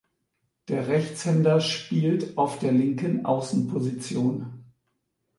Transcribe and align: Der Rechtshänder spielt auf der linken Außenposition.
Der 0.67 0.87
Rechtshänder 0.87 1.59
spielt 1.61 2.35
auf 2.35 2.57
der 2.57 2.71
linken 2.71 3.23
Außenposition. 3.23 4.65